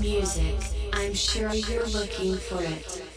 music. 0.00 0.56
I'm 0.92 1.14
sure 1.14 1.52
you're 1.52 1.86
looking 1.88 2.36
for 2.36 2.62
it. 2.62 3.09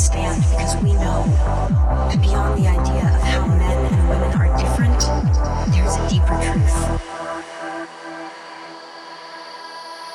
stand 0.00 0.42
because 0.50 0.76
we 0.82 0.94
know 0.94 1.24
that 2.08 2.18
beyond 2.22 2.58
the 2.58 2.66
idea 2.66 3.04
of 3.04 3.20
how 3.20 3.46
men 3.46 3.92
and 3.92 4.08
women 4.08 4.32
are 4.32 4.48
different, 4.56 4.98
there's 5.72 5.96
a 5.96 6.08
deeper 6.08 6.40
truth. 6.40 6.78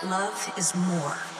Love 0.04 0.54
is 0.58 0.74
more. 0.76 1.35